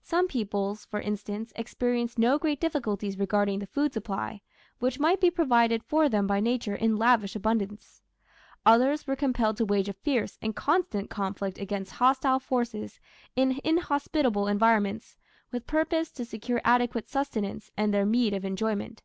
[0.00, 4.40] Some peoples, for instance, experienced no great difficulties regarding the food supply,
[4.78, 8.00] which might be provided for them by nature in lavish abundance;
[8.64, 12.98] others were compelled to wage a fierce and constant conflict against hostile forces
[13.36, 15.18] in inhospitable environments
[15.52, 19.02] with purpose to secure adequate sustenance and their meed of enjoyment.